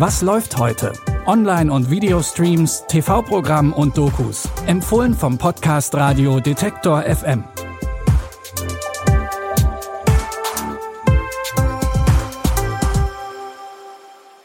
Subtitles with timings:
[0.00, 0.94] Was läuft heute?
[1.26, 4.48] Online- und Videostreams, TV-Programm und Dokus.
[4.66, 7.44] Empfohlen vom Podcast Radio Detektor FM.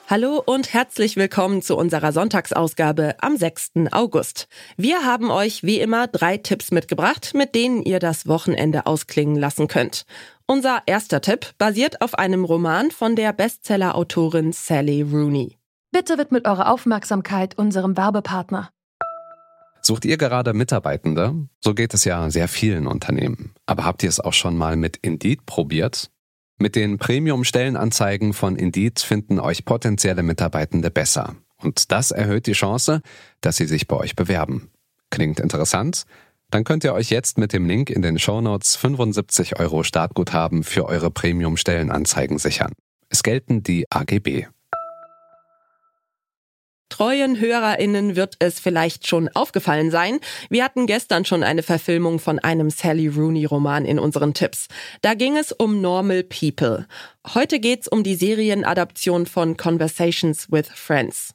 [0.07, 3.72] Hallo und herzlich willkommen zu unserer Sonntagsausgabe am 6.
[3.91, 4.49] August.
[4.76, 9.67] Wir haben euch wie immer drei Tipps mitgebracht, mit denen ihr das Wochenende ausklingen lassen
[9.67, 10.05] könnt.
[10.48, 15.58] Unser erster Tipp basiert auf einem Roman von der Bestseller-Autorin Sally Rooney.
[15.91, 18.70] Bitte widmet eure Aufmerksamkeit unserem Werbepartner.
[19.81, 21.34] Sucht ihr gerade Mitarbeitende?
[21.63, 23.55] So geht es ja sehr vielen Unternehmen.
[23.66, 26.12] Aber habt ihr es auch schon mal mit Indeed probiert?
[26.59, 31.35] Mit den Premium-Stellenanzeigen von Indeed finden euch potenzielle Mitarbeitende besser.
[31.57, 33.02] Und das erhöht die Chance,
[33.41, 34.70] dass sie sich bei euch bewerben.
[35.09, 36.05] Klingt interessant?
[36.52, 40.85] Dann könnt ihr euch jetzt mit dem Link in den Shownotes 75 Euro Startguthaben für
[40.85, 42.73] eure Premium-Stellenanzeigen sichern.
[43.09, 44.48] Es gelten die AGB.
[46.90, 50.20] Treuen HörerInnen wird es vielleicht schon aufgefallen sein.
[50.49, 54.68] Wir hatten gestern schon eine Verfilmung von einem Sally Rooney Roman in unseren Tipps.
[55.01, 56.88] Da ging es um Normal People.
[57.34, 61.34] Heute geht's um die Serienadaption von Conversations with Friends.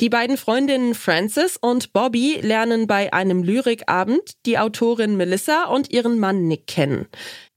[0.00, 6.18] Die beiden Freundinnen Frances und Bobby lernen bei einem Lyrikabend die Autorin Melissa und ihren
[6.18, 7.06] Mann Nick kennen.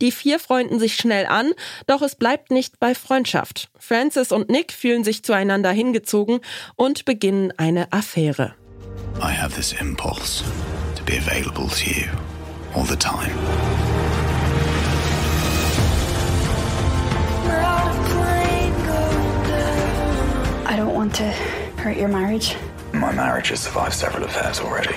[0.02, 1.54] Die vier freunden sich schnell an,
[1.88, 3.70] doch es bleibt nicht bei Freundschaft.
[3.80, 6.42] Frances und Nick fühlen sich zueinander hingezogen
[6.76, 8.56] und beginnen eine Affäre.
[9.20, 10.44] I have this impulse
[10.98, 12.08] to be available to you
[12.76, 13.38] all the time.
[20.66, 22.56] I don't want to hurt your marriage.
[22.94, 24.96] My marriage has survived several affairs already.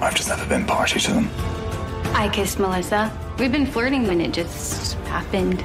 [0.00, 1.30] I've just never been party to them.
[2.14, 3.16] I kissed Melissa.
[3.38, 5.62] We've been flirting when it just happened.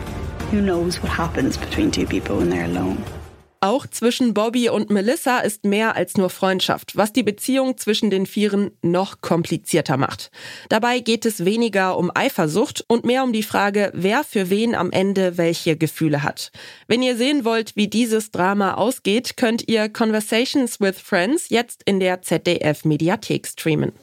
[0.52, 3.04] Who knows what happens between two people when they're alone?
[3.66, 8.27] Auch zwischen Bobby und Melissa ist mehr als nur Freundschaft, was die Beziehung zwischen den
[8.27, 10.30] Vieren noch komplizierter macht.
[10.70, 14.92] Dabei geht es weniger um Eifersucht und mehr um die Frage, wer für wen am
[14.92, 16.52] Ende welche Gefühle hat.
[16.87, 21.99] Wenn ihr sehen wollt, wie dieses Drama ausgeht, könnt ihr Conversations with Friends jetzt in
[21.99, 23.93] der ZDF Mediathek streamen.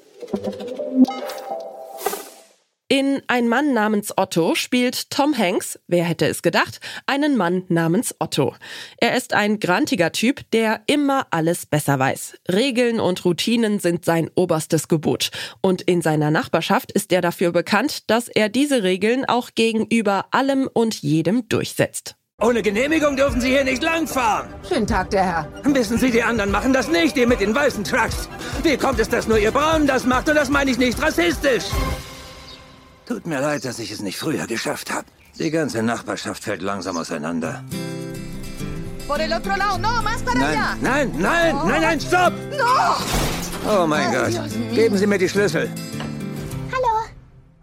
[2.93, 8.15] In Ein Mann namens Otto spielt Tom Hanks, wer hätte es gedacht, einen Mann namens
[8.19, 8.55] Otto.
[8.99, 12.35] Er ist ein grantiger Typ, der immer alles besser weiß.
[12.53, 15.31] Regeln und Routinen sind sein oberstes Gebot.
[15.63, 20.69] Und in seiner Nachbarschaft ist er dafür bekannt, dass er diese Regeln auch gegenüber allem
[20.71, 22.17] und jedem durchsetzt.
[22.43, 24.53] Ohne Genehmigung dürfen Sie hier nicht langfahren.
[24.69, 25.49] Schönen Tag, der Herr.
[25.65, 28.29] Wissen Sie, die anderen machen das nicht, die mit den weißen Trucks.
[28.63, 30.29] Wie kommt es, dass nur Ihr Braun das macht?
[30.29, 31.65] Und das meine ich nicht rassistisch.
[33.07, 35.07] Tut mir leid, dass ich es nicht früher geschafft habe.
[35.39, 37.65] Die ganze Nachbarschaft fällt langsam auseinander.
[39.09, 42.33] Nein, nein, nein, nein, nein, stopp!
[43.69, 44.33] Oh mein Gott.
[44.75, 45.71] Geben Sie mir die Schlüssel.
[46.73, 46.95] Hallo,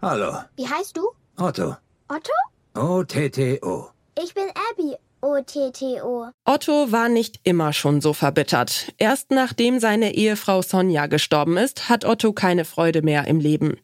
[0.02, 0.38] Hallo.
[0.56, 1.10] wie heißt du?
[1.36, 1.76] Otto.
[2.08, 2.32] Otto?
[2.74, 3.88] O-T-T-O.
[4.22, 4.96] Ich bin Abby.
[5.22, 6.28] O-T-T-O.
[6.46, 8.92] Otto war nicht immer schon so verbittert.
[8.96, 13.76] Erst nachdem seine Ehefrau Sonja gestorben ist, hat Otto keine Freude mehr im Leben.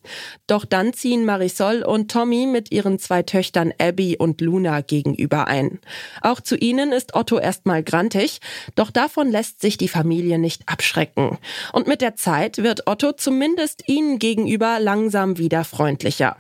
[0.46, 5.78] Doch dann ziehen Marisol und Tommy mit ihren zwei Töchtern Abby und Luna gegenüber ein.
[6.22, 8.40] Auch zu ihnen ist Otto erstmal grantig,
[8.74, 11.38] doch davon lässt sich die Familie nicht abschrecken.
[11.72, 16.36] Und mit der Zeit wird Otto zumindest ihnen gegenüber langsam wieder freundlicher.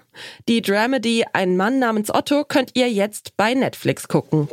[0.48, 4.48] Die Dramedy Ein Mann namens Otto könnt ihr jetzt bei Netflix gucken.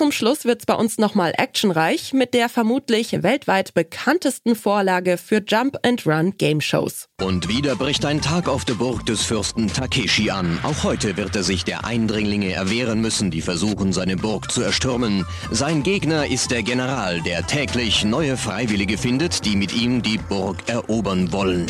[0.00, 5.76] Zum Schluss wird's bei uns nochmal actionreich mit der vermutlich weltweit bekanntesten Vorlage für Jump
[5.82, 7.06] and Run Game Shows.
[7.20, 10.58] Und wieder bricht ein Tag auf der Burg des Fürsten Takeshi an.
[10.62, 15.26] Auch heute wird er sich der Eindringlinge erwehren müssen, die versuchen, seine Burg zu erstürmen.
[15.50, 20.56] Sein Gegner ist der General, der täglich neue Freiwillige findet, die mit ihm die Burg
[20.66, 21.66] erobern wollen.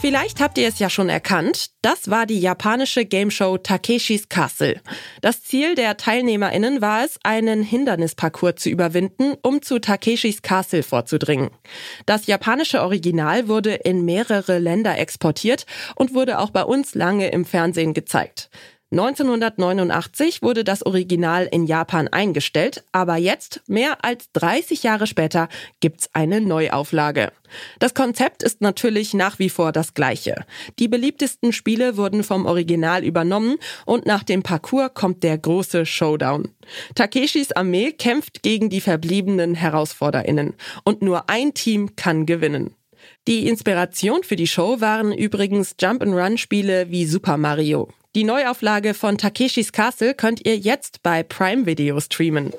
[0.00, 4.80] Vielleicht habt ihr es ja schon erkannt, das war die japanische Gameshow Takeshis Castle.
[5.22, 11.50] Das Ziel der TeilnehmerInnen war es, einen Hindernisparcours zu überwinden, um zu Takeshis Castle vorzudringen.
[12.06, 17.44] Das japanische Original wurde in mehrere Länder exportiert und wurde auch bei uns lange im
[17.44, 18.50] Fernsehen gezeigt.
[18.90, 25.48] 1989 wurde das Original in Japan eingestellt, aber jetzt, mehr als 30 Jahre später,
[25.80, 27.30] gibt's eine Neuauflage.
[27.80, 30.46] Das Konzept ist natürlich nach wie vor das gleiche.
[30.78, 36.48] Die beliebtesten Spiele wurden vom Original übernommen und nach dem Parcours kommt der große Showdown.
[36.94, 42.74] Takeshis Armee kämpft gegen die verbliebenen HerausforderInnen und nur ein Team kann gewinnen.
[43.26, 47.90] Die Inspiration für die Show waren übrigens Jump-and-Run-Spiele wie Super Mario.
[48.16, 52.52] Die Neuauflage von Takeshis Castle könnt ihr jetzt bei Prime Video streamen.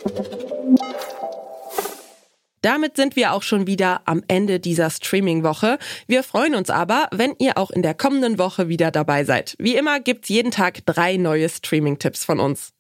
[2.62, 5.80] Damit sind wir auch schon wieder am Ende dieser Streaming-Woche.
[6.08, 9.56] Wir freuen uns aber, wenn ihr auch in der kommenden Woche wieder dabei seid.
[9.58, 12.74] Wie immer gibt's jeden Tag drei neue Streaming-Tipps von uns.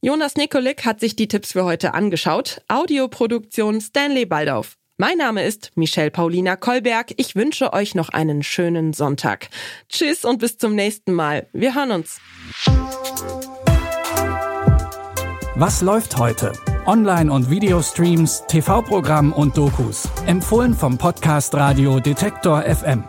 [0.00, 2.62] Jonas Nikolik hat sich die Tipps für heute angeschaut.
[2.68, 4.76] Audioproduktion Stanley Baldauf.
[4.98, 7.12] Mein Name ist Michelle Paulina Kolberg.
[7.18, 9.50] Ich wünsche euch noch einen schönen Sonntag.
[9.90, 11.48] Tschüss und bis zum nächsten Mal.
[11.52, 12.18] Wir hören uns.
[15.54, 16.54] Was läuft heute?
[16.86, 20.08] Online- und Videostreams, TV-Programm und Dokus.
[20.26, 23.04] Empfohlen vom Podcast Radio Detektor FM.